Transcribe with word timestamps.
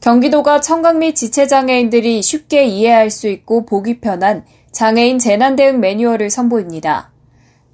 경기도가 0.00 0.62
청각 0.62 0.96
및 0.96 1.14
지체장애인들이 1.14 2.22
쉽게 2.22 2.64
이해할 2.64 3.10
수 3.10 3.28
있고 3.28 3.66
보기 3.66 4.00
편한 4.00 4.44
장애인 4.72 5.18
재난대응 5.18 5.78
매뉴얼을 5.78 6.30
선보입니다. 6.30 7.10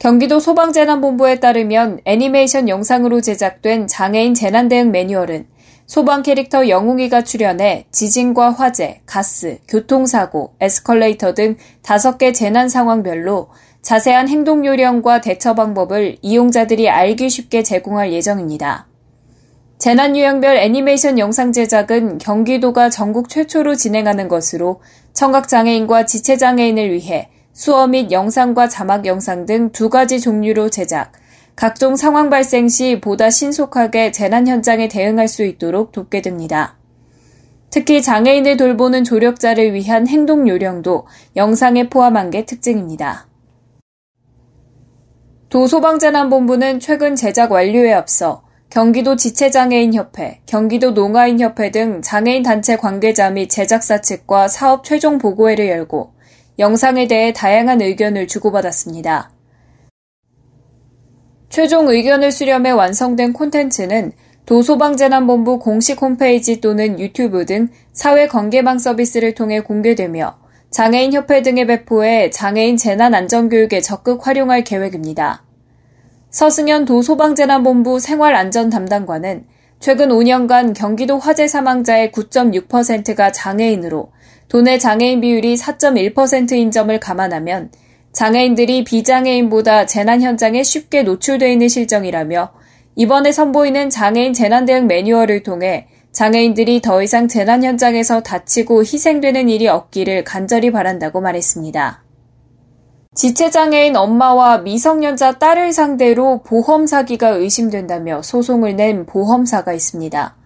경기도 0.01 0.41
소방재난본부에 0.41 1.39
따르면 1.39 2.01
애니메이션 2.05 2.69
영상으로 2.69 3.21
제작된 3.21 3.87
장애인 3.87 4.35
재난대응 4.35 4.91
매뉴얼은 4.91 5.47
소방 5.87 6.25
캐릭터 6.25 6.69
영웅이가 6.69 7.23
출연해 7.23 7.87
지진과 7.93 8.51
화재, 8.51 9.02
가스, 9.07 9.59
교통사고, 9.69 10.55
에스컬레이터 10.59 11.33
등 11.35 11.57
5개 11.85 12.35
재난 12.35 12.69
상황별로 12.69 13.51
자세한 13.83 14.29
행동 14.29 14.66
요령과 14.66 15.21
대처 15.21 15.55
방법을 15.55 16.19
이용자들이 16.23 16.91
알기 16.91 17.30
쉽게 17.30 17.63
제공할 17.63 18.13
예정입니다. 18.13 18.88
재난 19.79 20.16
유형별 20.16 20.57
애니메이션 20.57 21.19
영상 21.19 21.53
제작은 21.53 22.16
경기도가 22.16 22.89
전국 22.89 23.29
최초로 23.29 23.75
진행하는 23.75 24.27
것으로 24.27 24.80
청각 25.12 25.49
장애인과 25.49 26.07
지체 26.07 26.39
장애인을 26.39 26.93
위해 26.93 27.29
수어 27.52 27.87
및 27.87 28.11
영상과 28.11 28.69
자막 28.69 29.04
영상 29.04 29.45
등 29.45 29.71
두 29.73 29.91
가지 29.91 30.19
종류로 30.19 30.71
제작, 30.71 31.13
각종 31.57 31.97
상황 31.97 32.30
발생 32.30 32.69
시 32.69 33.01
보다 33.02 33.29
신속하게 33.29 34.13
재난 34.13 34.47
현장에 34.49 34.88
대응할 34.88 35.29
수 35.29 35.45
있도록 35.45 35.93
돕게 35.93 36.23
됩니다. 36.23 36.79
특히 37.69 38.01
장애인을 38.01 38.57
돌보는 38.57 39.04
조력자를 39.04 39.74
위한 39.74 40.09
행동 40.09 40.49
요령도 40.49 41.07
영상에 41.37 41.91
포함한 41.91 42.30
게 42.30 42.47
특징입니다. 42.47 43.29
도소방재난본부는 45.51 46.80
최근 46.80 47.15
제작 47.15 47.52
완료에 47.52 47.93
앞서 47.93 48.46
경기도 48.77 49.16
지체장애인협회, 49.16 50.43
경기도 50.45 50.91
농아인협회 50.91 51.71
등 51.71 52.02
장애인 52.02 52.43
단체 52.43 52.77
관계자 52.77 53.30
및 53.30 53.49
제작사 53.49 54.02
측과 54.02 54.49
사업 54.49 54.85
최종 54.85 55.16
보고회를 55.16 55.66
열고 55.66 56.13
영상에 56.59 57.09
대해 57.09 57.32
다양한 57.32 57.80
의견을 57.80 58.27
주고받았습니다. 58.29 59.30
최종 61.49 61.88
의견을 61.88 62.30
수렴해 62.30 62.71
완성된 62.73 63.32
콘텐츠는 63.32 64.12
도소방재난본부 64.44 65.59
공식 65.59 66.03
홈페이지 66.03 66.60
또는 66.60 67.00
유튜브 67.00 67.47
등 67.47 67.69
사회관계망 67.94 68.78
서비스를 68.78 69.32
통해 69.32 69.60
공개되며 69.60 70.37
장애인협회 70.69 71.41
등에 71.41 71.65
배포해 71.65 72.28
장애인 72.28 72.77
재난안전교육에 72.77 73.81
적극 73.81 74.27
활용할 74.27 74.65
계획입니다. 74.65 75.46
서승현 76.37 76.84
도 76.84 77.00
소방재난본부 77.00 77.98
생활안전 77.98 78.69
담당관은 78.69 79.47
최근 79.81 80.10
5년간 80.10 80.75
경기도 80.76 81.19
화재 81.19 81.48
사망자의 81.48 82.10
9.6%가 82.10 83.32
장애인으로 83.32 84.12
도내 84.50 84.76
장애인 84.76 85.22
비율이 85.22 85.54
4.1%인 85.56 86.70
점을 86.70 87.00
감안하면 87.00 87.70
장애인들이 88.12 88.84
비장애인보다 88.84 89.87
재난 89.87 90.20
현장에 90.20 90.62
쉽게 90.62 91.04
노출되어 91.04 91.48
있는 91.48 91.70
실정이라며 91.70 92.52
이번에 92.96 93.32
선보이는 93.32 93.88
장애인 93.88 94.34
재난 94.34 94.66
대응 94.66 94.86
매뉴얼을 94.88 95.42
통해 95.42 95.86
장애인들이 96.12 96.82
더 96.82 97.02
이상 97.02 97.28
재난 97.28 97.64
현장에서 97.64 98.22
다치고 98.22 98.82
희생되는 98.82 99.48
일이 99.48 99.69
없기를 99.69 100.25
간절히 100.25 100.70
바란다고 100.70 101.22
말했습니다. 101.22 102.06
지체장애인 103.16 103.97
엄마와 103.97 104.59
미성년자 104.59 105.38
딸을 105.38 105.72
상대로 105.72 106.43
보험 106.43 106.87
사기가 106.87 107.31
의심된다며 107.31 108.21
소송을 108.21 108.77
낸 108.77 109.06
보험사가 109.06 109.72
있습니다. 109.72 110.37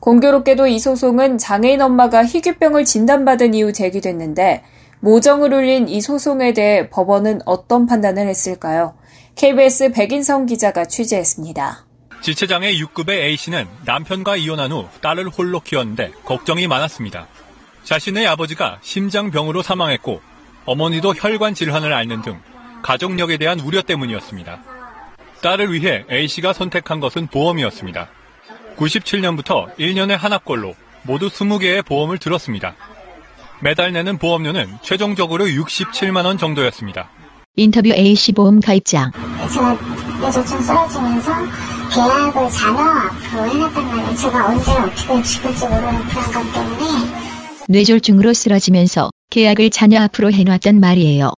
공교롭게도 0.00 0.66
이 0.66 0.78
소송은 0.78 1.38
장애인 1.38 1.80
엄마가 1.80 2.26
희귀병을 2.26 2.84
진단받은 2.84 3.54
이후 3.54 3.72
제기됐는데 3.72 4.62
모정을 5.00 5.54
울린 5.54 5.88
이 5.88 6.02
소송에 6.02 6.52
대해 6.52 6.90
법원은 6.90 7.40
어떤 7.46 7.86
판단을 7.86 8.28
했을까요? 8.28 8.94
KBS 9.34 9.92
백인성 9.92 10.44
기자가 10.44 10.84
취재했습니다. 10.84 11.86
지체장애 12.20 12.74
6급의 12.74 13.10
A씨는 13.10 13.66
남편과 13.86 14.36
이혼한 14.36 14.70
후 14.70 14.84
딸을 15.00 15.30
홀로 15.30 15.60
키웠는데 15.60 16.12
걱정이 16.26 16.66
많았습니다. 16.66 17.26
자신의 17.84 18.26
아버지가 18.26 18.80
심장병으로 18.82 19.62
사망했고 19.62 20.20
어머니도 20.68 21.14
혈관 21.14 21.54
질환을 21.54 21.94
앓는 21.94 22.20
등 22.20 22.38
가족력에 22.82 23.38
대한 23.38 23.58
우려 23.58 23.80
때문이었습니다. 23.80 24.60
딸을 25.40 25.72
위해 25.72 26.04
A씨가 26.10 26.52
선택한 26.52 27.00
것은 27.00 27.28
보험이었습니다. 27.28 28.08
97년부터 28.76 29.74
1년에 29.76 30.10
하나꼴로 30.10 30.74
모두 31.04 31.30
20개의 31.30 31.82
보험을 31.86 32.18
들었습니다. 32.18 32.74
매달 33.62 33.92
내는 33.92 34.18
보험료는 34.18 34.76
최종적으로 34.82 35.46
67만 35.46 36.26
원 36.26 36.36
정도였습니다. 36.36 37.08
인터뷰 37.56 37.88
A씨 37.88 38.32
보험 38.32 38.60
가입장. 38.60 39.10
제가 39.50 39.72
뇌졸중 40.20 40.60
쓰러지면서 40.60 41.32
계약을 41.94 42.50
자녀 42.50 42.78
앞으로 42.78 43.50
해놨단 43.50 43.86
말이에요. 43.86 44.16
제가 44.16 44.48
언제 44.48 44.70
어떻게 44.72 45.22
죽을지 45.22 45.66
모르는 45.66 46.02
불안감 46.08 46.52
때문에 46.52 46.84
뇌졸중으로 47.68 48.34
쓰러지면서 48.34 49.10
계약을 49.30 49.68
자녀 49.70 50.00
앞으로 50.00 50.32
해놨단 50.32 50.80
말이에요. 50.80 51.32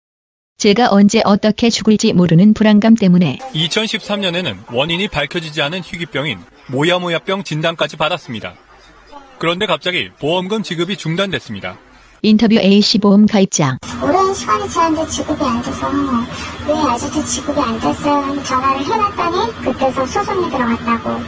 제가 0.59 0.88
언제 0.91 1.22
어떻게 1.25 1.71
죽을지 1.71 2.12
모르는 2.12 2.53
불안감 2.53 2.94
때문에 2.94 3.38
2013년에는 3.54 4.72
원인이 4.72 5.09
밝혀지지 5.09 5.62
않은 5.62 5.81
희귀병인 5.82 6.38
모야모야병 6.69 7.44
진단까지 7.44 7.97
받았습니다. 7.97 8.54
그런데 9.38 9.66
갑자기 9.66 10.10
보험금 10.21 10.62
지급이 10.62 10.97
중단됐습니다. 10.97 11.78
인터뷰 12.21 12.56
A씨 12.56 12.98
보험 12.98 13.25
가입장. 13.25 13.78
오랜 14.03 14.34
시간이 14.34 14.69
지났는데 14.69 15.10
지급이 15.10 15.44
안 15.44 15.62
돼서 15.62 15.88
왜 16.66 16.75
아직도 16.75 17.25
지급이 17.25 17.60
안 17.60 17.81
됐어요? 17.81 18.43
전화를 18.43 18.84
해놨더니 18.84 19.65
그때서 19.65 20.04
소송이 20.04 20.50
들어갔다고 20.50 21.21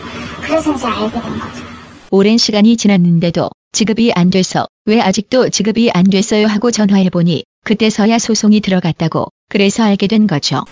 그래서 0.43 0.75
이제 0.75 0.87
알게 0.87 1.21
된 1.21 1.39
거죠. 1.39 1.63
오랜 2.11 2.37
시간이 2.37 2.77
지났는데도 2.77 3.49
지급이 3.73 4.13
안 4.13 4.31
돼서 4.31 4.67
왜 4.85 5.01
아직도 5.01 5.49
지급이 5.49 5.91
안 5.93 6.05
됐어요 6.05 6.47
하고 6.47 6.71
전화해보니 6.71 7.45
그때서야 7.65 8.19
소송이 8.19 8.61
들어갔다고 8.61 9.29
그래서 9.49 9.85
알게 9.85 10.09
된 10.09 10.27
거죠. 10.27 10.65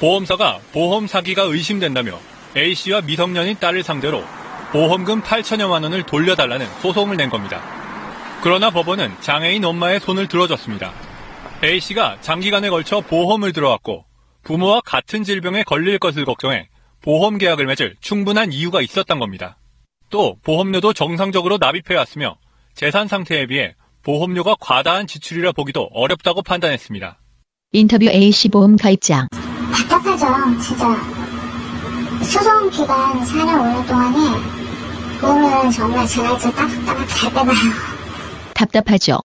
보험사가 0.00 0.60
보험 0.72 1.06
사기가 1.06 1.42
의심된다며 1.42 2.18
A씨와 2.56 3.02
미성년인 3.02 3.56
딸을 3.58 3.82
상대로 3.82 4.24
보험금 4.72 5.22
8천여만 5.22 5.82
원을 5.82 6.04
돌려달라는 6.04 6.66
소송을 6.80 7.16
낸 7.16 7.28
겁니다. 7.28 7.62
그러나 8.42 8.70
법원은 8.70 9.12
장애인 9.20 9.64
엄마의 9.64 10.00
손을 10.00 10.26
들어줬습니다. 10.28 10.92
A씨가 11.62 12.18
장기간에 12.22 12.70
걸쳐 12.70 13.00
보험을 13.02 13.52
들어왔고 13.52 14.04
부모와 14.44 14.80
같은 14.80 15.24
질병에 15.24 15.62
걸릴 15.62 15.98
것을 15.98 16.24
걱정해 16.24 16.68
보험 17.02 17.36
계약을 17.36 17.66
맺을 17.66 17.96
충분한 18.00 18.52
이유가 18.52 18.80
있었던 18.80 19.18
겁니다. 19.18 19.58
또 20.08 20.36
보험료도 20.42 20.92
정상적으로 20.92 21.58
납입해왔으며 21.58 22.36
재산 22.76 23.08
상태에 23.08 23.46
비해 23.46 23.74
보험료가 24.02 24.56
과다한 24.60 25.06
지출이라 25.06 25.52
보기도 25.52 25.88
어렵다고 25.92 26.42
판단했습니다. 26.42 27.18
인터뷰 27.72 28.04
A씨 28.04 28.50
보험 28.50 28.76
가입장. 28.76 29.28
답답하죠, 29.72 30.26
진짜. 30.60 30.86
소송 32.22 32.70
기간 32.70 33.24
4년 33.24 33.62
5년 33.62 33.86
동안에 33.88 34.16
보험료는 35.20 35.70
정말 35.72 36.06
제가 36.06 36.38
저 36.38 36.50
따박따박 36.52 37.08
잘 37.08 37.30
빼가요. 37.32 37.72
답답하죠. 38.54 39.20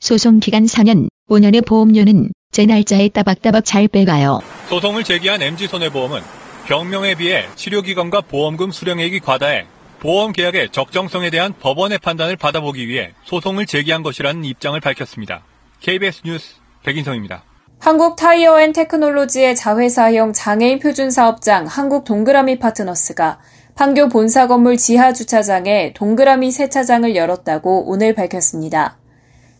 소송 0.00 0.40
기간 0.40 0.64
4년, 0.64 1.08
5년의 1.28 1.64
보험료는 1.64 2.30
제 2.50 2.66
날짜에 2.66 3.08
따박따박 3.08 3.64
잘 3.64 3.86
빼가요. 3.86 4.40
소송을 4.68 5.04
제기한 5.04 5.40
MG손해보험은 5.42 6.22
병명에 6.66 7.14
비해 7.14 7.46
치료기간과 7.54 8.22
보험금 8.22 8.72
수령액이 8.72 9.20
과다해 9.20 9.66
보험 10.00 10.32
계약의 10.32 10.70
적정성에 10.72 11.28
대한 11.28 11.52
법원의 11.60 11.98
판단을 11.98 12.36
받아보기 12.36 12.88
위해 12.88 13.12
소송을 13.24 13.66
제기한 13.66 14.02
것이라는 14.02 14.44
입장을 14.44 14.80
밝혔습니다. 14.80 15.44
KBS 15.80 16.22
뉴스 16.24 16.54
백인성입니다. 16.82 17.44
한국 17.78 18.16
타이어 18.16 18.58
앤 18.60 18.72
테크놀로지의 18.72 19.54
자회사형 19.56 20.32
장애인 20.32 20.78
표준 20.78 21.10
사업장 21.10 21.66
한국 21.66 22.04
동그라미 22.04 22.58
파트너스가 22.58 23.40
판교 23.74 24.08
본사 24.08 24.46
건물 24.46 24.78
지하 24.78 25.12
주차장에 25.12 25.92
동그라미 25.92 26.50
세차장을 26.50 27.14
열었다고 27.14 27.84
오늘 27.86 28.14
밝혔습니다. 28.14 28.98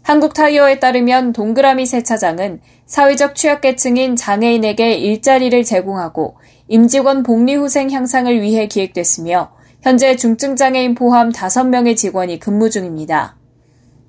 한국 0.02 0.32
타이어에 0.32 0.80
따르면 0.80 1.34
동그라미 1.34 1.84
세차장은 1.84 2.62
사회적 2.86 3.34
취약계층인 3.34 4.16
장애인에게 4.16 4.94
일자리를 4.94 5.62
제공하고 5.64 6.38
임직원 6.68 7.24
복리후생 7.24 7.90
향상을 7.90 8.40
위해 8.40 8.66
기획됐으며 8.66 9.59
현재 9.82 10.14
중증장애인 10.14 10.94
포함 10.94 11.30
5명의 11.30 11.96
직원이 11.96 12.38
근무 12.38 12.68
중입니다. 12.68 13.36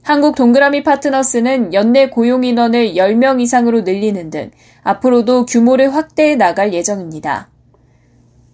한국 0.03 0.35
동그라미 0.35 0.83
파트너스는 0.83 1.73
연내 1.73 2.09
고용 2.09 2.43
인원을 2.43 2.95
10명 2.95 3.39
이상으로 3.39 3.81
늘리는 3.81 4.29
등 4.29 4.51
앞으로도 4.83 5.45
규모를 5.45 5.93
확대해 5.93 6.35
나갈 6.35 6.73
예정입니다. 6.73 7.49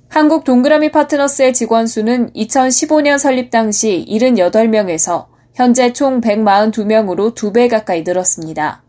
한국 0.09 0.43
동그라미 0.43 0.91
파트너스의 0.91 1.53
직원 1.53 1.87
수는 1.87 2.31
2015년 2.33 3.17
설립 3.17 3.49
당시 3.49 4.05
78명에서 4.07 5.25
현재 5.55 5.93
총 5.93 6.21
142명으로 6.21 7.33
2배 7.33 7.67
가까이 7.67 8.03
늘었습니다. 8.03 8.83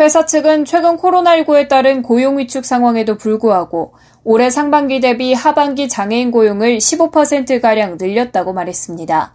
회사 0.00 0.26
측은 0.26 0.64
최근 0.64 0.96
코로나19에 0.96 1.68
따른 1.68 2.02
고용 2.02 2.38
위축 2.38 2.64
상황에도 2.64 3.16
불구하고 3.16 3.94
올해 4.26 4.48
상반기 4.48 5.00
대비 5.00 5.34
하반기 5.34 5.86
장애인 5.86 6.30
고용을 6.30 6.78
15%가량 6.78 7.98
늘렸다고 8.00 8.54
말했습니다. 8.54 9.34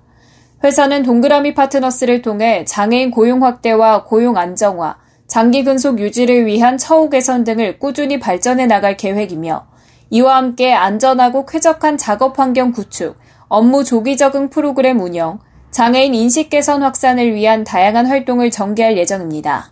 회사는 0.64 1.04
동그라미 1.04 1.54
파트너스를 1.54 2.24
통해 2.24 2.66
장애인 2.66 3.12
고용 3.12 3.44
확대와 3.44 4.06
고용 4.06 4.36
안정화, 4.36 4.98
장기 5.28 5.64
근속 5.64 6.00
유지를 6.00 6.48
위한 6.48 6.80
처우 6.80 7.12
개선 7.12 7.44
등을 7.44 7.78
꾸준히 7.78 8.20
발전해 8.20 8.66
나갈 8.66 8.98
계획이며 8.98 9.68
이와 10.10 10.38
함께 10.38 10.74
안전하고 10.74 11.46
쾌적한 11.46 11.98
작업 11.98 12.40
환경 12.40 12.72
구축, 12.72 13.16
업무 13.48 13.84
조기 13.84 14.18
적응 14.18 14.50
프로그램 14.50 15.00
운영, 15.02 15.40
장애인 15.70 16.16
인식 16.16 16.50
개선 16.50 16.82
확산을 16.82 17.36
위한 17.36 17.64
다양한 17.64 18.08
활동을 18.08 18.50
전개할 18.50 18.98
예정입니다. 18.98 19.72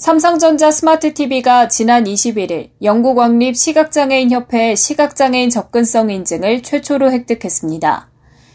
삼성전자 0.00 0.70
스마트 0.70 1.12
TV가 1.12 1.68
지난 1.68 2.04
21일 2.04 2.70
영국 2.82 3.18
왕립 3.18 3.54
시각장애인 3.54 4.30
협회 4.30 4.74
시각장애인 4.74 5.50
접근성 5.50 6.08
인증을 6.08 6.62
최초로 6.62 7.12
획득했습니다. 7.12 8.10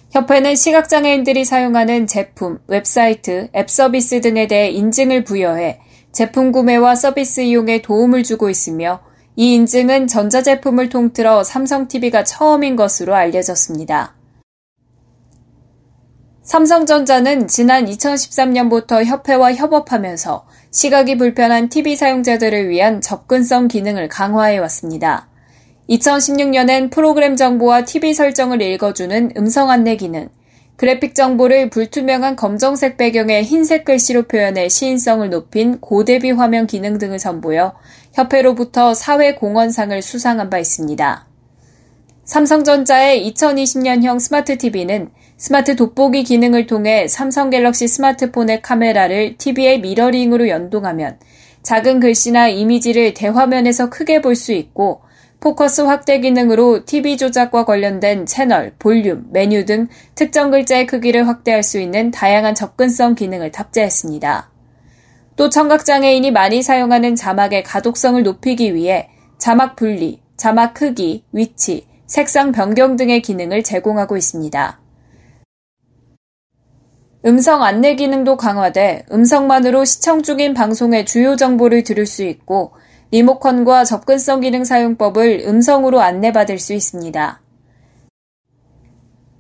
협회는 0.10 0.56
시각장애인들이 0.56 1.46
사용하는 1.46 2.08
제품, 2.08 2.58
웹사이트, 2.68 3.50
앱 3.56 3.70
서비스 3.70 4.22
등에 4.22 4.48
대해 4.48 4.72
인증을 4.72 5.24
부여해 5.24 5.82
제품 6.12 6.52
구매와 6.52 6.96
서비스 6.96 7.42
이용에 7.42 7.84
도움을 7.84 8.24
주고 8.24 8.50
있으며 8.50 9.02
이 9.36 9.54
인증은 9.54 10.08
전자제품을 10.08 10.90
통틀어 10.90 11.44
삼성TV가 11.44 12.24
처음인 12.24 12.76
것으로 12.76 13.14
알려졌습니다. 13.14 14.15
삼성전자는 16.46 17.48
지난 17.48 17.86
2013년부터 17.86 19.04
협회와 19.04 19.56
협업하면서 19.56 20.46
시각이 20.70 21.18
불편한 21.18 21.70
TV 21.70 21.96
사용자들을 21.96 22.70
위한 22.70 23.02
접근성 23.02 23.68
기능을 23.68 24.10
강화해 24.10 24.60
왔습니다. 24.60 25.28
2016년엔 25.90 26.92
프로그램 26.92 27.36
정보와 27.36 27.86
TV 27.86 28.14
설정을 28.14 28.62
읽어주는 28.62 29.32
음성 29.38 29.72
안내 29.72 29.96
기능, 29.98 30.30
그래픽 30.78 31.16
정보를 31.16 31.72
불투명한 31.72 32.36
검정색 32.36 32.98
배경의 32.98 33.44
흰색 33.44 33.84
글씨로 33.84 34.24
표현해 34.24 34.70
시인성을 34.70 35.28
높인 35.32 35.80
고대비 35.82 36.30
화면 36.30 36.68
기능 36.68 37.00
등을 37.00 37.18
선보여 37.18 37.74
협회로부터 38.14 38.94
사회 38.94 39.34
공헌상을 39.34 40.00
수상한 40.04 40.52
바 40.52 40.60
있습니다. 40.60 41.26
삼성전자의 42.26 43.32
2020년형 43.32 44.20
스마트 44.20 44.58
TV는 44.58 45.10
스마트 45.38 45.76
돋보기 45.76 46.24
기능을 46.24 46.66
통해 46.66 47.08
삼성 47.08 47.52
갤럭시 47.52 47.88
스마트폰의 47.88 48.64
카메라를 48.64 49.38
TV의 49.38 49.82
mirroring으로 49.82 50.50
연동하면 50.50 51.20
작은 51.62 52.00
글씨나 52.00 52.48
이미지를 52.48 53.14
대화면에서 53.14 53.90
크게 53.90 54.22
볼 54.22 54.36
수 54.36 54.54
있고 54.54 55.02
포커스 55.40 55.82
확대 55.82 56.20
기능으로 56.20 56.86
TV 56.86 57.18
조작과 57.18 57.66
관련된 57.66 58.26
채널, 58.26 58.74
볼륨, 58.80 59.28
메뉴 59.32 59.66
등 59.66 59.88
특정 60.16 60.50
글자의 60.50 60.88
크기를 60.88 61.28
확대할 61.28 61.62
수 61.62 61.80
있는 61.80 62.10
다양한 62.10 62.56
접근성 62.56 63.14
기능을 63.14 63.52
탑재했습니다. 63.52 64.50
또 65.36 65.50
청각장애인이 65.50 66.32
많이 66.32 66.64
사용하는 66.64 67.16
자막의 67.16 67.64
가독성을 67.64 68.24
높이기 68.24 68.74
위해 68.74 69.10
자막 69.38 69.76
분리, 69.76 70.22
자막 70.38 70.74
크기, 70.74 71.24
위치, 71.32 71.86
색상 72.08 72.52
변경 72.52 72.96
등의 72.96 73.22
기능을 73.22 73.64
제공하고 73.64 74.16
있습니다. 74.18 74.80
음성 77.26 77.64
안내 77.64 77.96
기능도 77.96 78.38
강화돼 78.38 79.06
음성만으로 79.12 79.84
시청 79.84 80.22
중인 80.22 80.54
방송의 80.54 81.06
주요 81.06 81.36
정보를 81.36 81.84
들을 81.84 82.06
수 82.06 82.24
있고 82.24 82.74
리모컨과 83.10 83.84
접근성 83.86 84.42
기능 84.42 84.64
사용법을 84.64 85.46
음성으로 85.48 86.02
안내받을 86.02 86.60
수 86.60 86.74
있습니다. 86.74 87.42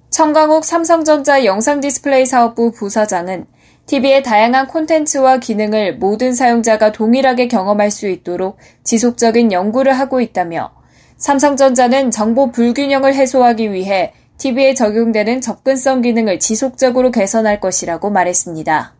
천강욱 0.09 0.65
삼성전자 0.65 1.45
영상 1.45 1.81
디스플레이 1.81 2.25
사업부 2.25 2.71
부사장은 2.71 3.45
TV의 3.85 4.23
다양한 4.23 4.67
콘텐츠와 4.67 5.37
기능을 5.37 5.97
모든 5.97 6.33
사용자가 6.33 6.91
동일하게 6.91 7.47
경험할 7.47 7.91
수 7.91 8.07
있도록 8.07 8.57
지속적인 8.83 9.51
연구를 9.51 9.93
하고 9.93 10.21
있다며 10.21 10.71
삼성전자는 11.17 12.11
정보 12.11 12.51
불균형을 12.51 13.13
해소하기 13.13 13.71
위해 13.71 14.13
TV에 14.37 14.73
적용되는 14.73 15.39
접근성 15.39 16.01
기능을 16.01 16.39
지속적으로 16.39 17.11
개선할 17.11 17.61
것이라고 17.61 18.09
말했습니다. 18.09 18.93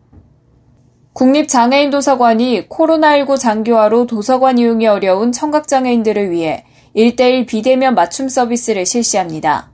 국립장애인 1.12 1.90
도서관이 1.90 2.68
코로나19 2.68 3.38
장기화로 3.38 4.06
도서관 4.06 4.58
이용이 4.58 4.86
어려운 4.86 5.32
청각장애인들을 5.32 6.30
위해 6.30 6.64
1대1 6.94 7.46
비대면 7.46 7.94
맞춤 7.94 8.28
서비스를 8.28 8.86
실시합니다. 8.86 9.70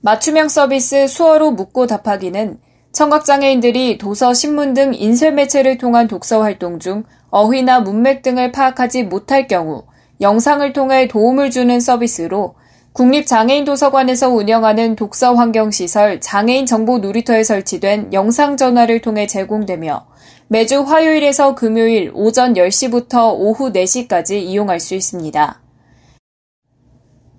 맞춤형 0.00 0.48
서비스 0.48 1.06
수어로 1.06 1.52
묻고 1.52 1.86
답하기는 1.86 2.58
청각장애인들이 2.92 3.98
도서, 3.98 4.34
신문 4.34 4.74
등 4.74 4.92
인쇄 4.94 5.30
매체를 5.30 5.78
통한 5.78 6.08
독서 6.08 6.42
활동 6.42 6.78
중 6.78 7.04
어휘나 7.30 7.80
문맥 7.80 8.22
등을 8.22 8.52
파악하지 8.52 9.04
못할 9.04 9.46
경우 9.46 9.84
영상을 10.22 10.72
통해 10.72 11.08
도움을 11.08 11.50
주는 11.50 11.80
서비스로 11.80 12.54
국립장애인도서관에서 12.92 14.28
운영하는 14.28 14.94
독서환경시설 14.96 16.20
장애인 16.20 16.66
정보 16.66 16.98
놀이터에 16.98 17.42
설치된 17.42 18.12
영상전화를 18.12 19.00
통해 19.00 19.26
제공되며 19.26 20.06
매주 20.46 20.82
화요일에서 20.82 21.54
금요일 21.54 22.12
오전 22.14 22.54
10시부터 22.54 23.34
오후 23.36 23.72
4시까지 23.72 24.34
이용할 24.34 24.78
수 24.78 24.94
있습니다. 24.94 25.60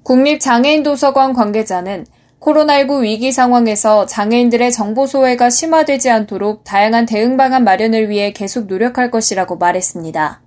국립장애인도서관 0.04 1.34
관계자는 1.34 2.06
코로나19 2.42 3.04
위기 3.04 3.32
상황에서 3.32 4.06
장애인들의 4.06 4.74
정보 4.74 5.08
소외가 5.08 5.50
심화되지 5.50 6.10
않도록 6.10 6.66
다양한 6.66 7.06
대응 7.06 7.38
방안 7.38 7.64
마련을 7.64 8.10
위해 8.10 8.34
계속 8.34 8.66
노력할 8.66 9.12
것이라고 9.12 9.58
말했습니다. 9.58 10.42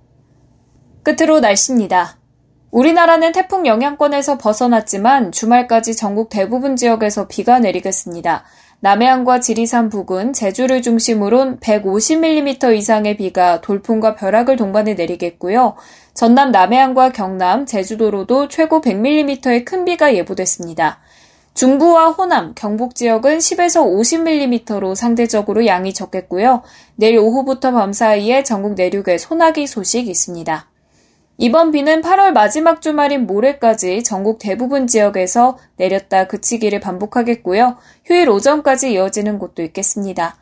끝으로 1.01 1.39
날씨입니다. 1.39 2.17
우리나라는 2.71 3.31
태풍 3.31 3.65
영향권에서 3.65 4.37
벗어났지만 4.37 5.31
주말까지 5.31 5.95
전국 5.95 6.29
대부분 6.29 6.75
지역에서 6.75 7.27
비가 7.27 7.59
내리겠습니다. 7.59 8.43
남해안과 8.81 9.39
지리산 9.39 9.89
부근, 9.89 10.33
제주를 10.33 10.81
중심으론 10.81 11.59
150mm 11.59 12.75
이상의 12.75 13.17
비가 13.17 13.61
돌풍과 13.61 14.15
벼락을 14.15 14.55
동반해 14.55 14.93
내리겠고요. 14.93 15.75
전남 16.13 16.51
남해안과 16.51 17.11
경남, 17.11 17.65
제주도로도 17.65 18.49
최고 18.49 18.81
100mm의 18.81 19.65
큰 19.65 19.85
비가 19.85 20.13
예보됐습니다. 20.13 20.99
중부와 21.55 22.09
호남, 22.09 22.53
경북 22.53 22.93
지역은 22.93 23.39
10에서 23.39 23.83
50mm로 23.83 24.93
상대적으로 24.93 25.65
양이 25.65 25.91
적겠고요. 25.91 26.61
내일 26.97 27.17
오후부터 27.17 27.71
밤 27.71 27.93
사이에 27.93 28.43
전국 28.43 28.75
내륙에 28.75 29.17
소나기 29.17 29.65
소식 29.65 30.07
있습니다. 30.07 30.67
이번 31.39 31.71
비는 31.71 32.01
8월 32.01 32.31
마지막 32.31 32.81
주말인 32.81 33.27
모레까지 33.27 34.03
전국 34.03 34.39
대부분 34.39 34.87
지역에서 34.87 35.59
내렸다 35.75 36.25
그치기를 36.25 36.79
반복하겠고요. 36.79 37.77
휴일 38.05 38.27
오전까지 38.29 38.91
이어지는 38.93 39.37
곳도 39.37 39.61
있겠습니다. 39.61 40.35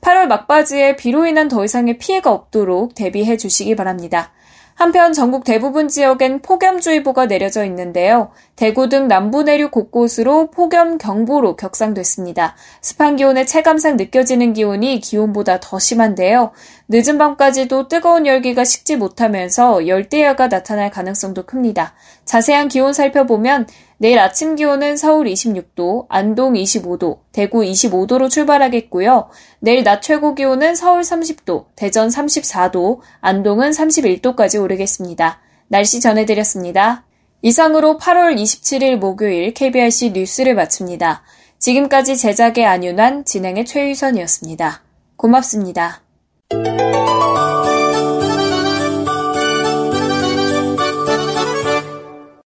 8월 0.00 0.26
막바지에 0.26 0.96
비로 0.96 1.24
인한 1.24 1.46
더 1.46 1.64
이상의 1.64 1.98
피해가 1.98 2.32
없도록 2.32 2.96
대비해 2.96 3.36
주시기 3.36 3.76
바랍니다. 3.76 4.32
한편 4.80 5.12
전국 5.12 5.44
대부분 5.44 5.88
지역엔 5.88 6.40
폭염주의보가 6.40 7.26
내려져 7.26 7.66
있는데요. 7.66 8.30
대구 8.56 8.88
등 8.88 9.08
남부 9.08 9.42
내륙 9.42 9.72
곳곳으로 9.72 10.50
폭염 10.50 10.96
경보로 10.96 11.56
격상됐습니다. 11.56 12.56
습한 12.80 13.16
기온의 13.16 13.46
체감상 13.46 13.98
느껴지는 13.98 14.54
기온이 14.54 15.00
기온보다 15.00 15.60
더 15.60 15.78
심한데요. 15.78 16.52
늦은 16.88 17.18
밤까지도 17.18 17.88
뜨거운 17.88 18.26
열기가 18.26 18.64
식지 18.64 18.96
못하면서 18.96 19.86
열대야가 19.86 20.48
나타날 20.48 20.90
가능성도 20.90 21.44
큽니다. 21.44 21.92
자세한 22.24 22.68
기온 22.68 22.94
살펴보면 22.94 23.66
내일 24.02 24.18
아침 24.18 24.56
기온은 24.56 24.96
서울 24.96 25.26
26도, 25.26 26.06
안동 26.08 26.54
25도, 26.54 27.18
대구 27.32 27.60
25도로 27.60 28.30
출발하겠고요. 28.30 29.28
내일 29.58 29.84
낮 29.84 30.00
최고 30.00 30.34
기온은 30.34 30.74
서울 30.74 31.02
30도, 31.02 31.66
대전 31.76 32.08
34도, 32.08 33.00
안동은 33.20 33.72
31도까지 33.72 34.58
오르겠습니다. 34.62 35.42
날씨 35.68 36.00
전해드렸습니다. 36.00 37.04
이상으로 37.42 37.98
8월 37.98 38.36
27일 38.36 38.96
목요일 38.96 39.52
KBRC 39.52 40.12
뉴스를 40.12 40.54
마칩니다. 40.54 41.22
지금까지 41.58 42.16
제작의 42.16 42.64
안윤환, 42.64 43.26
진행의 43.26 43.66
최유선이었습니다. 43.66 44.82
고맙습니다. 45.16 46.00